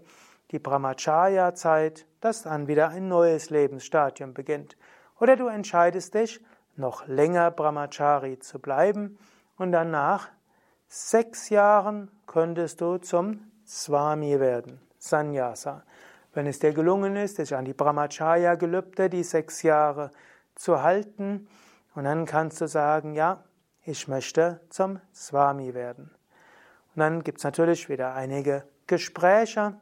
die 0.52 0.60
Brahmacharya-Zeit, 0.60 2.06
das 2.20 2.42
dann 2.42 2.68
wieder 2.68 2.90
ein 2.90 3.08
neues 3.08 3.50
Lebensstadium 3.50 4.34
beginnt. 4.34 4.76
Oder 5.18 5.36
du 5.36 5.48
entscheidest 5.48 6.14
dich, 6.14 6.40
noch 6.76 7.06
länger 7.06 7.50
Brahmachari 7.50 8.38
zu 8.38 8.58
bleiben 8.58 9.18
und 9.56 9.72
danach 9.72 10.28
sechs 10.88 11.48
Jahren 11.48 12.10
könntest 12.26 12.80
du 12.80 12.98
zum 12.98 13.50
Swami 13.66 14.40
werden, 14.40 14.80
Sannyasa. 14.98 15.82
Wenn 16.34 16.46
es 16.46 16.58
dir 16.58 16.72
gelungen 16.72 17.16
ist, 17.16 17.38
dich 17.38 17.54
an 17.54 17.64
die 17.64 17.74
Brahmacharya-Gelübde, 17.74 19.10
die 19.10 19.22
sechs 19.22 19.62
Jahre 19.62 20.10
zu 20.54 20.82
halten, 20.82 21.48
und 21.94 22.04
dann 22.04 22.24
kannst 22.24 22.60
du 22.60 22.68
sagen, 22.68 23.14
ja, 23.14 23.44
ich 23.84 24.08
möchte 24.08 24.60
zum 24.70 25.00
Swami 25.14 25.74
werden. 25.74 26.10
Und 26.94 27.00
dann 27.00 27.22
gibt 27.22 27.38
es 27.38 27.44
natürlich 27.44 27.88
wieder 27.88 28.14
einige 28.14 28.64
Gespräche 28.86 29.74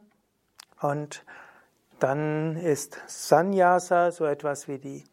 und 0.81 1.23
dann 1.99 2.55
ist 2.57 2.99
Sannyasa 3.07 4.11
so 4.11 4.25
etwas 4.25 4.67
wie 4.67 4.79
die 4.79 5.03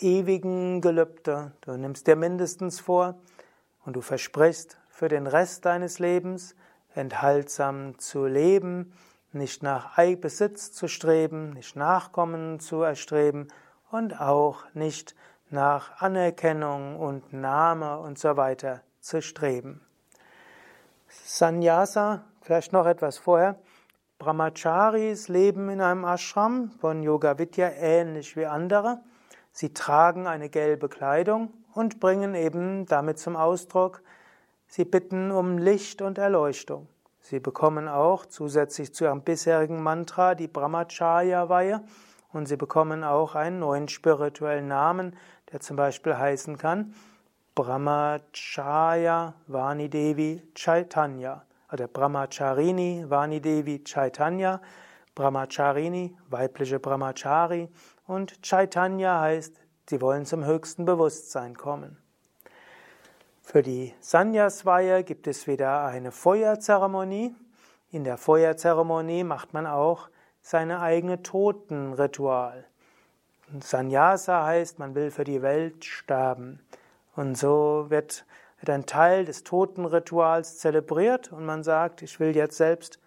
ewigen 0.00 0.80
Gelübde. 0.80 1.52
Du 1.60 1.76
nimmst 1.76 2.06
dir 2.06 2.16
mindestens 2.16 2.80
vor 2.80 3.16
und 3.84 3.94
du 3.94 4.00
versprichst 4.00 4.78
für 4.88 5.08
den 5.08 5.26
Rest 5.26 5.64
deines 5.64 5.98
Lebens 5.98 6.54
enthaltsam 6.94 7.98
zu 7.98 8.26
leben, 8.26 8.92
nicht 9.32 9.62
nach 9.62 9.98
Besitz 10.20 10.72
zu 10.72 10.88
streben, 10.88 11.50
nicht 11.50 11.76
Nachkommen 11.76 12.58
zu 12.60 12.82
erstreben 12.82 13.48
und 13.90 14.20
auch 14.20 14.64
nicht 14.74 15.14
nach 15.50 16.00
Anerkennung 16.00 16.96
und 16.98 17.32
Name 17.32 17.98
und 17.98 18.18
so 18.18 18.36
weiter 18.36 18.82
zu 19.00 19.22
streben. 19.22 19.80
Sannyasa, 21.08 22.24
vielleicht 22.40 22.72
noch 22.72 22.86
etwas 22.86 23.18
vorher. 23.18 23.58
Brahmacharis 24.18 25.28
leben 25.28 25.68
in 25.68 25.80
einem 25.80 26.04
Ashram 26.04 26.70
von 26.80 27.02
Yoga 27.02 27.38
Vidya 27.38 27.70
ähnlich 27.70 28.36
wie 28.36 28.46
andere. 28.46 29.00
Sie 29.58 29.72
tragen 29.72 30.26
eine 30.26 30.50
gelbe 30.50 30.90
Kleidung 30.90 31.50
und 31.72 31.98
bringen 31.98 32.34
eben 32.34 32.84
damit 32.84 33.18
zum 33.18 33.36
Ausdruck, 33.36 34.02
sie 34.66 34.84
bitten 34.84 35.30
um 35.30 35.56
Licht 35.56 36.02
und 36.02 36.18
Erleuchtung. 36.18 36.88
Sie 37.20 37.40
bekommen 37.40 37.88
auch 37.88 38.26
zusätzlich 38.26 38.92
zu 38.92 39.04
ihrem 39.04 39.22
bisherigen 39.22 39.82
Mantra 39.82 40.34
die 40.34 40.46
Brahmacharya-Weihe 40.46 41.82
und 42.34 42.44
sie 42.44 42.58
bekommen 42.58 43.02
auch 43.02 43.34
einen 43.34 43.60
neuen 43.60 43.88
spirituellen 43.88 44.68
Namen, 44.68 45.16
der 45.50 45.60
zum 45.60 45.78
Beispiel 45.78 46.18
heißen 46.18 46.58
kann 46.58 46.92
Brahmacharya 47.54 49.32
Vanidevi 49.46 50.52
Chaitanya 50.54 51.46
oder 51.72 51.88
Brahmacharini 51.88 53.06
Vanidevi 53.08 53.84
Chaitanya. 53.84 54.60
Brahmacharini, 55.16 56.14
weibliche 56.28 56.78
Brahmachari 56.78 57.70
und 58.06 58.42
Chaitanya 58.42 59.20
heißt, 59.20 59.60
sie 59.88 60.00
wollen 60.00 60.26
zum 60.26 60.44
höchsten 60.44 60.84
Bewusstsein 60.84 61.56
kommen. 61.56 61.98
Für 63.42 63.62
die 63.62 63.94
Sanyasweihe 64.00 65.04
gibt 65.04 65.26
es 65.26 65.46
wieder 65.46 65.84
eine 65.84 66.10
Feuerzeremonie. 66.10 67.34
In 67.90 68.04
der 68.04 68.16
Feuerzeremonie 68.18 69.24
macht 69.24 69.54
man 69.54 69.66
auch 69.66 70.08
seine 70.42 70.80
eigene 70.80 71.22
Totenritual. 71.22 72.64
Sannyasa 73.60 74.44
heißt, 74.44 74.78
man 74.78 74.94
will 74.94 75.10
für 75.10 75.24
die 75.24 75.42
Welt 75.42 75.84
sterben. 75.84 76.60
Und 77.14 77.38
so 77.38 77.86
wird 77.88 78.24
ein 78.66 78.86
Teil 78.86 79.24
des 79.24 79.44
Totenrituals 79.44 80.58
zelebriert 80.58 81.30
und 81.32 81.46
man 81.46 81.62
sagt, 81.62 82.02
ich 82.02 82.18
will 82.18 82.34
jetzt 82.34 82.56
selbst 82.56 82.98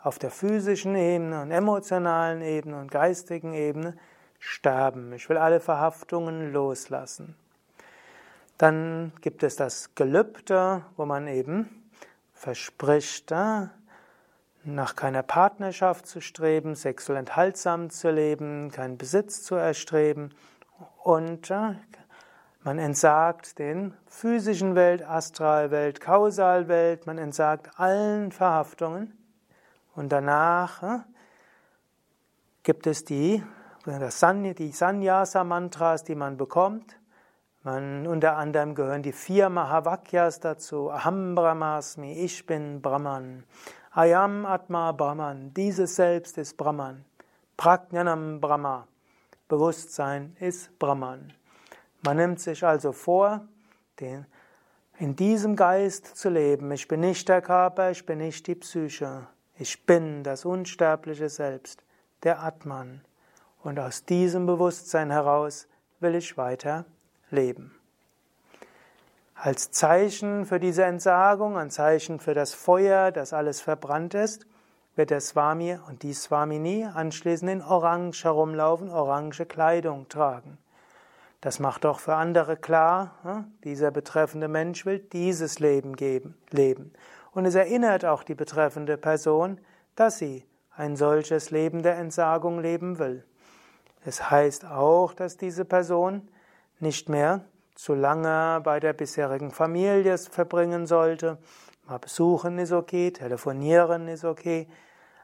auf 0.00 0.20
der 0.20 0.30
physischen 0.30 0.94
Ebene 0.94 1.42
und 1.42 1.50
emotionalen 1.50 2.40
Ebene 2.42 2.80
und 2.80 2.90
geistigen 2.90 3.52
Ebene 3.52 3.96
sterben. 4.42 5.12
Ich 5.12 5.28
will 5.28 5.36
alle 5.36 5.60
Verhaftungen 5.60 6.52
loslassen. 6.52 7.36
Dann 8.58 9.12
gibt 9.20 9.44
es 9.44 9.54
das 9.54 9.94
Gelübde, 9.94 10.84
wo 10.96 11.06
man 11.06 11.28
eben 11.28 11.90
verspricht, 12.34 13.30
äh, 13.30 13.68
nach 14.64 14.96
keiner 14.96 15.22
Partnerschaft 15.22 16.06
zu 16.06 16.20
streben, 16.20 16.74
sexuell 16.74 17.18
enthaltsam 17.18 17.90
zu 17.90 18.10
leben, 18.10 18.70
keinen 18.72 18.98
Besitz 18.98 19.42
zu 19.42 19.54
erstreben 19.54 20.34
und 21.04 21.50
äh, 21.50 21.74
man 22.64 22.78
entsagt 22.78 23.60
den 23.60 23.94
physischen 24.06 24.74
Welt, 24.74 25.02
Astralwelt, 25.08 26.00
Kausalwelt, 26.00 27.06
man 27.06 27.18
entsagt 27.18 27.78
allen 27.78 28.30
Verhaftungen. 28.32 29.18
Und 29.94 30.10
danach 30.10 30.82
äh, 30.82 30.98
gibt 32.62 32.86
es 32.86 33.04
die, 33.04 33.42
die 33.84 34.72
Sannyasa-Mantras, 34.72 36.04
die 36.04 36.14
man 36.14 36.36
bekommt. 36.36 36.98
Man, 37.64 38.06
unter 38.06 38.36
anderem 38.36 38.74
gehören 38.74 39.02
die 39.02 39.12
vier 39.12 39.48
Mahavakyas 39.48 40.40
dazu. 40.40 40.90
Aham 40.90 41.34
Brahmasmi, 41.34 42.12
ich 42.12 42.44
bin 42.46 42.82
Brahman. 42.82 43.44
Ayam 43.92 44.46
Atma 44.46 44.92
Brahman, 44.92 45.52
dieses 45.54 45.96
Selbst 45.96 46.38
ist 46.38 46.56
Brahman. 46.56 47.04
Prajnanam 47.56 48.40
Brahma, 48.40 48.88
Bewusstsein 49.48 50.36
ist 50.40 50.76
Brahman. 50.78 51.32
Man 52.02 52.16
nimmt 52.16 52.40
sich 52.40 52.64
also 52.64 52.92
vor, 52.92 53.46
den, 54.00 54.26
in 54.98 55.14
diesem 55.14 55.54
Geist 55.56 56.16
zu 56.16 56.30
leben. 56.30 56.72
Ich 56.72 56.88
bin 56.88 57.00
nicht 57.00 57.28
der 57.28 57.42
Körper, 57.42 57.90
ich 57.90 58.04
bin 58.06 58.18
nicht 58.18 58.46
die 58.46 58.54
Psyche. 58.54 59.26
Ich 59.56 59.86
bin 59.86 60.24
das 60.24 60.44
unsterbliche 60.44 61.28
Selbst, 61.28 61.84
der 62.24 62.42
Atman. 62.42 63.02
Und 63.62 63.78
aus 63.78 64.04
diesem 64.04 64.46
Bewusstsein 64.46 65.10
heraus 65.10 65.68
will 66.00 66.14
ich 66.14 66.36
weiter 66.36 66.84
leben. 67.30 67.74
Als 69.34 69.70
Zeichen 69.70 70.46
für 70.46 70.60
diese 70.60 70.84
Entsagung, 70.84 71.56
ein 71.56 71.70
Zeichen 71.70 72.20
für 72.20 72.34
das 72.34 72.54
Feuer, 72.54 73.10
das 73.10 73.32
alles 73.32 73.60
verbrannt 73.60 74.14
ist, 74.14 74.46
wird 74.94 75.10
der 75.10 75.20
Swami 75.20 75.78
und 75.88 76.02
die 76.02 76.12
Swamini 76.12 76.86
anschließend 76.92 77.50
in 77.50 77.62
Orange 77.62 78.24
herumlaufen, 78.24 78.90
orange 78.90 79.46
Kleidung 79.46 80.08
tragen. 80.08 80.58
Das 81.40 81.58
macht 81.58 81.86
auch 81.86 81.98
für 81.98 82.14
andere 82.14 82.56
klar, 82.56 83.16
hm, 83.22 83.52
dieser 83.64 83.90
betreffende 83.90 84.46
Mensch 84.46 84.86
will 84.86 85.00
dieses 85.00 85.58
Leben 85.58 85.96
geben, 85.96 86.36
leben. 86.50 86.92
Und 87.32 87.46
es 87.46 87.56
erinnert 87.56 88.04
auch 88.04 88.22
die 88.22 88.36
betreffende 88.36 88.96
Person, 88.96 89.60
dass 89.96 90.18
sie 90.18 90.46
ein 90.76 90.94
solches 90.94 91.50
Leben 91.50 91.82
der 91.82 91.96
Entsagung 91.96 92.60
leben 92.60 92.98
will. 92.98 93.24
Es 94.04 94.30
heißt 94.30 94.64
auch, 94.64 95.14
dass 95.14 95.36
diese 95.36 95.64
Person 95.64 96.28
nicht 96.80 97.08
mehr 97.08 97.44
zu 97.74 97.94
lange 97.94 98.60
bei 98.62 98.80
der 98.80 98.92
bisherigen 98.92 99.50
Familie 99.50 100.18
verbringen 100.18 100.86
sollte. 100.86 101.38
Mal 101.86 101.98
besuchen 101.98 102.58
ist 102.58 102.72
okay, 102.72 103.10
telefonieren 103.10 104.08
ist 104.08 104.24
okay, 104.24 104.68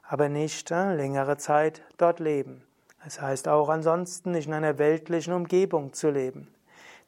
aber 0.02 0.28
nicht 0.28 0.70
äh, 0.70 0.94
längere 0.94 1.36
Zeit 1.36 1.82
dort 1.98 2.20
leben. 2.20 2.62
Es 3.06 3.20
heißt 3.20 3.48
auch 3.48 3.68
ansonsten 3.68 4.32
nicht 4.32 4.48
in 4.48 4.54
einer 4.54 4.78
weltlichen 4.78 5.32
Umgebung 5.32 5.92
zu 5.92 6.10
leben. 6.10 6.48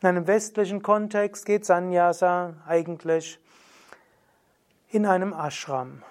In 0.01 0.09
einem 0.09 0.27
westlichen 0.27 0.83
Kontext 0.83 1.45
geht 1.45 1.67
Sannyasa 1.67 2.55
eigentlich 2.67 3.39
in 4.89 5.07
einem 5.07 5.33
Ashram. 5.33 6.03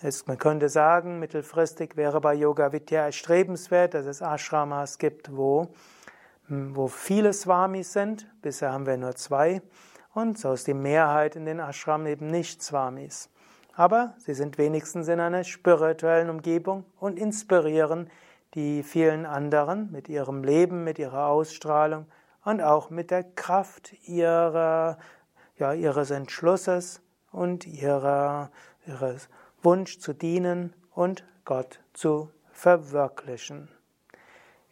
Es, 0.00 0.28
man 0.28 0.38
könnte 0.38 0.68
sagen, 0.68 1.18
mittelfristig 1.18 1.96
wäre 1.96 2.20
bei 2.20 2.32
Yoga 2.32 2.72
Vidya 2.72 3.06
erstrebenswert, 3.06 3.94
dass 3.94 4.06
es 4.06 4.22
Ashramas 4.22 4.98
gibt, 4.98 5.36
wo, 5.36 5.74
wo 6.46 6.86
viele 6.86 7.32
Swamis 7.32 7.94
sind. 7.94 8.28
Bisher 8.40 8.70
haben 8.70 8.86
wir 8.86 8.96
nur 8.96 9.16
zwei. 9.16 9.60
Und 10.14 10.38
so 10.38 10.52
ist 10.52 10.68
die 10.68 10.74
Mehrheit 10.74 11.34
in 11.34 11.46
den 11.46 11.58
Ashram 11.58 12.06
eben 12.06 12.28
nicht 12.28 12.62
Swamis. 12.62 13.28
Aber 13.74 14.14
sie 14.18 14.34
sind 14.34 14.56
wenigstens 14.56 15.08
in 15.08 15.18
einer 15.18 15.42
spirituellen 15.42 16.30
Umgebung 16.30 16.84
und 17.00 17.18
inspirieren 17.18 18.08
die 18.54 18.84
vielen 18.84 19.26
anderen 19.26 19.90
mit 19.90 20.08
ihrem 20.08 20.44
Leben, 20.44 20.84
mit 20.84 21.00
ihrer 21.00 21.26
Ausstrahlung 21.26 22.06
und 22.44 22.62
auch 22.62 22.90
mit 22.90 23.10
der 23.10 23.24
Kraft 23.24 23.94
ihrer, 24.06 24.98
ja, 25.56 25.72
ihres 25.72 26.12
Entschlusses 26.12 27.02
und 27.32 27.66
ihrer, 27.66 28.52
ihres 28.86 29.28
Wunsch 29.68 29.98
zu 29.98 30.14
dienen 30.14 30.72
und 30.94 31.24
Gott 31.44 31.80
zu 31.92 32.30
verwirklichen. 32.52 33.68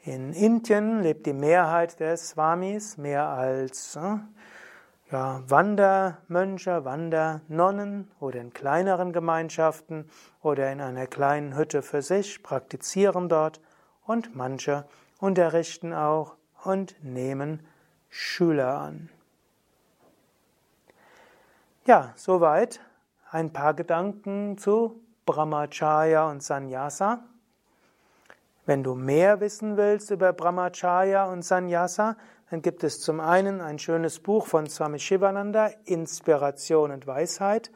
In 0.02 0.32
Indien 0.32 1.02
lebt 1.02 1.26
die 1.26 1.34
Mehrheit 1.34 2.00
der 2.00 2.16
Swamis 2.16 2.96
mehr 2.96 3.28
als 3.28 3.96
äh, 3.96 4.16
ja, 5.12 5.42
Wandermönche, 5.48 6.86
Wandernonnen 6.86 8.10
oder 8.20 8.40
in 8.40 8.54
kleineren 8.54 9.12
Gemeinschaften 9.12 10.08
oder 10.40 10.72
in 10.72 10.80
einer 10.80 11.06
kleinen 11.06 11.58
Hütte 11.58 11.82
für 11.82 12.00
sich, 12.00 12.42
praktizieren 12.42 13.28
dort 13.28 13.60
und 14.06 14.34
manche 14.34 14.86
unterrichten 15.20 15.92
auch 15.92 16.36
und 16.64 16.96
nehmen 17.04 17.66
Schüler 18.08 18.78
an. 18.78 19.10
Ja, 21.84 22.14
soweit 22.16 22.80
ein 23.30 23.52
paar 23.52 23.74
Gedanken 23.74 24.58
zu 24.58 25.00
Brahmacharya 25.24 26.30
und 26.30 26.42
Sannyasa. 26.42 27.24
Wenn 28.64 28.82
du 28.82 28.94
mehr 28.94 29.40
wissen 29.40 29.76
willst 29.76 30.10
über 30.10 30.32
Brahmacharya 30.32 31.26
und 31.26 31.42
Sannyasa, 31.42 32.16
dann 32.50 32.62
gibt 32.62 32.84
es 32.84 33.00
zum 33.00 33.20
einen 33.20 33.60
ein 33.60 33.78
schönes 33.78 34.20
Buch 34.20 34.46
von 34.46 34.68
Swami 34.68 34.98
Shivananda, 34.98 35.70
Inspiration 35.84 36.92
und 36.92 37.06
Weisheit. 37.06 37.70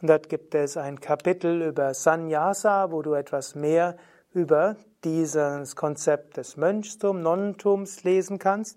Und 0.00 0.10
dort 0.10 0.28
gibt 0.28 0.54
es 0.54 0.76
ein 0.76 1.00
Kapitel 1.00 1.62
über 1.62 1.94
Sannyasa, 1.94 2.90
wo 2.90 3.02
du 3.02 3.14
etwas 3.14 3.54
mehr 3.54 3.96
über 4.32 4.76
dieses 5.04 5.76
Konzept 5.76 6.36
des 6.36 6.56
Mönchtums, 6.56 7.22
Nonnentums 7.22 8.04
lesen 8.04 8.38
kannst. 8.38 8.76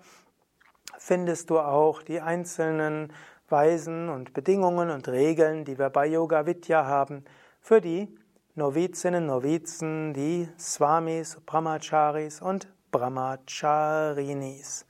findest 0.99 1.49
du 1.49 1.59
auch 1.59 2.03
die 2.03 2.21
einzelnen 2.21 3.11
Weisen 3.49 4.11
und 4.11 4.35
Bedingungen 4.35 4.91
und 4.91 5.09
Regeln, 5.09 5.65
die 5.65 5.79
wir 5.79 5.89
bei 5.89 6.05
Yoga 6.07 6.45
Vidya 6.45 6.85
haben, 6.85 7.25
für 7.61 7.81
die 7.81 8.15
Novizinnen, 8.55 9.25
Novizen, 9.25 10.13
die 10.13 10.51
Swamis, 10.59 11.39
Brahmacharis 11.47 12.43
und 12.43 12.69
Brahmacharinis. 12.91 14.85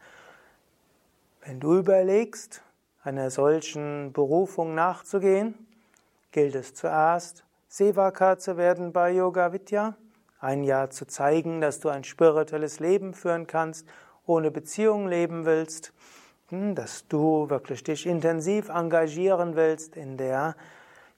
Wenn 1.44 1.60
du 1.60 1.76
überlegst, 1.76 2.64
einer 3.04 3.30
solchen 3.30 4.12
Berufung 4.12 4.74
nachzugehen, 4.74 5.68
gilt 6.32 6.54
es 6.54 6.74
zuerst, 6.74 7.44
Sevaka 7.68 8.38
zu 8.38 8.56
werden 8.56 8.92
bei 8.92 9.12
Yoga 9.12 9.52
Vidya, 9.52 9.96
ein 10.40 10.64
Jahr 10.64 10.90
zu 10.90 11.06
zeigen, 11.06 11.60
dass 11.60 11.78
du 11.78 11.90
ein 11.90 12.04
spirituelles 12.04 12.80
Leben 12.80 13.14
führen 13.14 13.46
kannst, 13.46 13.86
ohne 14.24 14.50
Beziehung 14.50 15.08
leben 15.08 15.44
willst, 15.44 15.92
hm, 16.48 16.74
dass 16.74 17.06
du 17.06 17.48
wirklich 17.50 17.84
dich 17.84 18.06
intensiv 18.06 18.70
engagieren 18.70 19.56
willst 19.56 19.96
in 19.96 20.16
der 20.16 20.56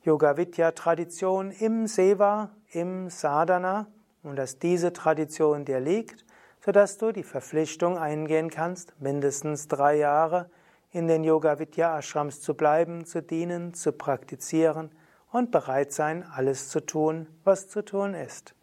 Yoga 0.03 0.37
Vidya 0.37 0.73
Tradition 0.73 1.53
im 1.53 1.87
Seva, 1.87 2.51
im 2.73 3.09
Sadhana 3.09 3.87
und 4.25 4.37
dass 4.37 4.59
diese 4.59 4.93
Tradition 4.93 5.65
dir 5.65 5.81
liegt, 5.81 6.25
sodass 6.61 6.99
du 6.99 7.13
die 7.13 7.23
Verpflichtung 7.23 7.99
eingehen 7.99 8.51
kannst, 8.51 9.01
mindestens 9.01 9.69
drei 9.69 9.97
Jahre 9.97 10.51
in 10.91 11.07
den 11.07 11.25
Yoga 11.25 11.59
Vidya 11.59 11.99
Ashrams 11.99 12.41
zu 12.41 12.55
bleiben, 12.55 13.05
zu 13.07 13.23
dienen, 13.23 13.75
zu 13.75 13.93
praktizieren 13.93 14.91
und 15.35 15.51
bereit 15.51 15.93
sein, 15.93 16.25
alles 16.33 16.69
zu 16.69 16.79
tun, 16.79 17.27
was 17.43 17.69
zu 17.69 17.85
tun 17.85 18.15
ist. 18.15 18.55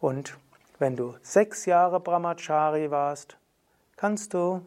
Und 0.00 0.38
wenn 0.78 0.94
du 0.94 1.16
sechs 1.20 1.66
Jahre 1.66 1.98
Brahmachari 1.98 2.92
warst, 2.92 3.36
kannst 3.96 4.32
du 4.32 4.64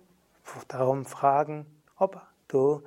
darum 0.68 1.06
fragen, 1.06 1.66
ob 1.98 2.22
du 2.50 2.84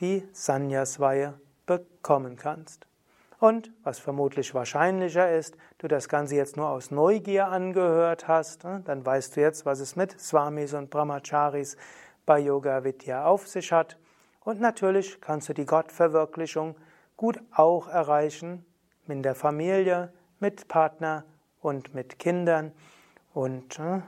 die 0.00 0.26
Sanyasweihe 0.32 1.34
bekommen 1.66 2.36
kannst. 2.36 2.86
Und 3.38 3.70
was 3.84 3.98
vermutlich 3.98 4.54
wahrscheinlicher 4.54 5.30
ist, 5.30 5.54
du 5.76 5.88
das 5.88 6.08
Ganze 6.08 6.36
jetzt 6.36 6.56
nur 6.56 6.70
aus 6.70 6.90
Neugier 6.90 7.48
angehört 7.48 8.28
hast, 8.28 8.64
ne, 8.64 8.80
dann 8.86 9.04
weißt 9.04 9.36
du 9.36 9.42
jetzt, 9.42 9.66
was 9.66 9.80
es 9.80 9.94
mit 9.94 10.18
Swamis 10.18 10.72
und 10.72 10.88
Brahmacharis 10.88 11.76
bei 12.24 12.38
Yoga 12.38 12.82
Vidya 12.82 13.26
auf 13.26 13.46
sich 13.46 13.72
hat. 13.72 13.98
Und 14.40 14.58
natürlich 14.58 15.20
kannst 15.20 15.50
du 15.50 15.52
die 15.52 15.66
Gottverwirklichung 15.66 16.74
gut 17.18 17.38
auch 17.52 17.88
erreichen 17.88 18.64
in 19.06 19.22
der 19.22 19.34
Familie, 19.34 20.10
mit 20.40 20.68
Partner 20.68 21.24
und 21.60 21.94
mit 21.94 22.18
Kindern 22.18 22.72
und 23.34 23.78
äh, 23.78 24.00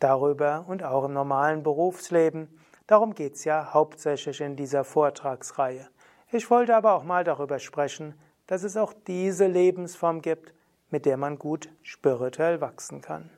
darüber 0.00 0.64
und 0.66 0.82
auch 0.82 1.04
im 1.04 1.12
normalen 1.12 1.62
Berufsleben. 1.62 2.48
Darum 2.88 3.14
geht 3.14 3.34
es 3.34 3.44
ja 3.44 3.72
hauptsächlich 3.72 4.40
in 4.40 4.56
dieser 4.56 4.82
Vortragsreihe. 4.82 5.88
Ich 6.32 6.50
wollte 6.50 6.74
aber 6.74 6.94
auch 6.94 7.04
mal 7.04 7.22
darüber 7.22 7.60
sprechen, 7.60 8.14
dass 8.46 8.62
es 8.62 8.76
auch 8.76 8.92
diese 9.06 9.46
Lebensform 9.46 10.20
gibt, 10.20 10.52
mit 10.90 11.06
der 11.06 11.16
man 11.16 11.38
gut 11.38 11.70
spirituell 11.82 12.60
wachsen 12.60 13.00
kann. 13.00 13.30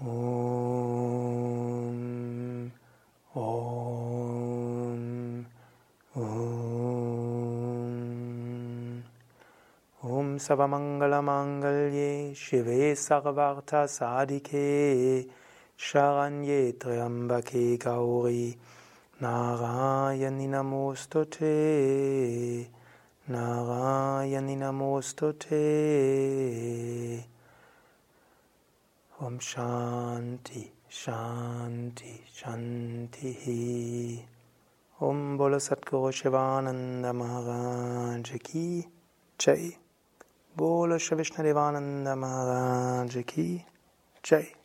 Om, 0.00 2.70
Om, 3.34 5.46
Om. 6.14 6.48
Om 10.38 10.44
Savamangala 10.44 11.20
Mangalye 11.20 12.32
Shive 12.32 12.94
Sarvartha 12.94 13.88
Sadike 13.88 15.26
Sharanye 15.76 16.72
Triambake 16.74 17.76
Gauri 17.76 18.56
Narayani 19.20 20.46
Namostute 20.48 21.48
Narayani 23.28 24.56
Namostute 24.56 25.54
Om 29.20 29.38
Shanti 29.40 30.70
Shanti 30.88 32.20
Shanti 32.32 34.22
Om 35.00 35.36
Bolo 35.36 35.56
Satguru 35.56 36.12
Shivananda 36.12 37.12
Maharaj 37.12 38.40
Ki 38.40 38.86
Jai 39.36 39.76
Bolo 40.58 40.98
Shri 40.98 41.14
Vishnu 41.14 41.44
Devananda 41.44 42.16
Maharaj 42.16 43.14
Jai 44.24 44.57